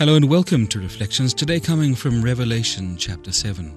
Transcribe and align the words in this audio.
Hello 0.00 0.14
and 0.14 0.30
welcome 0.30 0.66
to 0.68 0.80
Reflections, 0.80 1.34
today 1.34 1.60
coming 1.60 1.94
from 1.94 2.22
Revelation 2.22 2.96
chapter 2.96 3.30
7. 3.32 3.70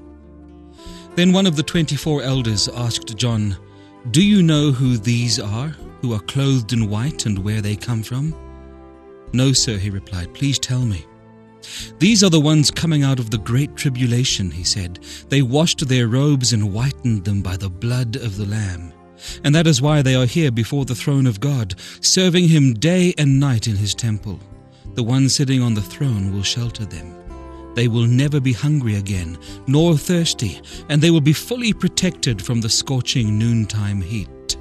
Then 1.16 1.34
one 1.34 1.46
of 1.46 1.58
the 1.58 1.64
24 1.64 2.22
elders 2.22 2.70
asked 2.70 3.18
John, 3.18 3.58
Do 4.12 4.26
you 4.26 4.42
know 4.42 4.72
who 4.72 4.96
these 4.96 5.38
are, 5.38 5.76
who 6.02 6.14
are 6.14 6.22
clothed 6.22 6.72
in 6.72 6.90
white, 6.90 7.26
and 7.26 7.40
where 7.40 7.60
they 7.60 7.76
come 7.76 8.04
from? 8.04 8.34
No, 9.34 9.52
sir, 9.52 9.76
he 9.76 9.90
replied. 9.90 10.34
Please 10.34 10.58
tell 10.58 10.86
me. 10.86 11.06
These 12.00 12.24
are 12.24 12.30
the 12.30 12.40
ones 12.40 12.72
coming 12.72 13.04
out 13.04 13.20
of 13.20 13.30
the 13.30 13.38
great 13.38 13.76
tribulation, 13.76 14.50
he 14.50 14.64
said. 14.64 15.00
They 15.28 15.42
washed 15.42 15.86
their 15.90 16.08
robes 16.08 16.54
and 16.54 16.72
whitened 16.72 17.26
them 17.26 17.42
by 17.42 17.58
the 17.58 17.70
blood 17.70 18.16
of 18.16 18.38
the 18.38 18.46
Lamb. 18.46 18.94
And 19.44 19.54
that 19.54 19.68
is 19.68 19.82
why 19.82 20.02
they 20.02 20.16
are 20.16 20.26
here 20.26 20.52
before 20.52 20.86
the 20.86 20.96
throne 20.96 21.28
of 21.28 21.42
God, 21.42 21.76
serving 22.00 22.48
him 22.48 22.76
day 22.76 23.14
and 23.18 23.42
night 23.42 23.68
in 23.68 23.76
his 23.76 23.94
temple. 23.94 24.40
The 24.96 25.04
one 25.04 25.30
sitting 25.30 25.62
on 25.62 25.74
the 25.74 25.82
throne 25.82 26.34
will 26.34 26.44
shelter 26.44 26.86
them. 26.86 27.16
They 27.74 27.88
will 27.88 28.06
never 28.06 28.40
be 28.40 28.54
hungry 28.54 28.96
again, 28.96 29.38
nor 29.66 29.98
thirsty, 29.98 30.62
and 30.90 31.02
they 31.02 31.10
will 31.10 31.22
be 31.22 31.34
fully 31.34 31.74
protected 31.74 32.42
from 32.42 32.62
the 32.62 32.70
scorching 32.70 33.40
noontime 33.40 34.02
heat. 34.02 34.58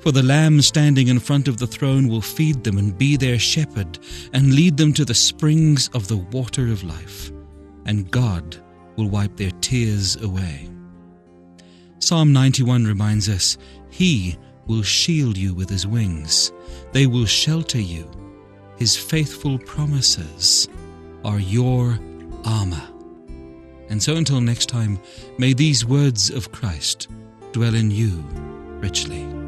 For 0.00 0.12
the 0.12 0.22
Lamb 0.22 0.60
standing 0.62 1.08
in 1.08 1.18
front 1.18 1.48
of 1.48 1.58
the 1.58 1.66
throne 1.66 2.08
will 2.08 2.20
feed 2.20 2.62
them 2.62 2.78
and 2.78 2.96
be 2.96 3.16
their 3.16 3.38
shepherd, 3.38 3.98
and 4.32 4.54
lead 4.54 4.76
them 4.76 4.92
to 4.94 5.04
the 5.04 5.14
springs 5.14 5.88
of 5.88 6.08
the 6.08 6.16
water 6.16 6.68
of 6.68 6.84
life, 6.84 7.32
and 7.86 8.10
God 8.10 8.56
will 8.96 9.08
wipe 9.08 9.36
their 9.36 9.52
tears 9.60 10.16
away. 10.16 10.68
Psalm 11.98 12.32
91 12.32 12.84
reminds 12.84 13.28
us 13.28 13.58
He 13.90 14.36
will 14.66 14.82
shield 14.82 15.36
you 15.36 15.54
with 15.54 15.68
His 15.68 15.86
wings, 15.86 16.52
they 16.92 17.06
will 17.06 17.26
shelter 17.26 17.80
you 17.80 18.08
his 18.82 18.96
faithful 18.96 19.60
promises 19.60 20.68
are 21.24 21.38
your 21.38 22.00
armor. 22.44 22.82
And 23.88 24.02
so 24.02 24.16
until 24.16 24.40
next 24.40 24.68
time, 24.68 24.98
may 25.38 25.52
these 25.52 25.86
words 25.86 26.30
of 26.30 26.50
Christ 26.50 27.06
dwell 27.52 27.76
in 27.76 27.92
you 27.92 28.24
richly. 28.80 29.41